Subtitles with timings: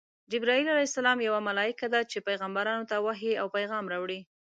[0.31, 0.81] جبراییل ع
[1.27, 4.19] یوه ملایکه ده چی پیغمبرانو ته وحی او پیغام راوړي.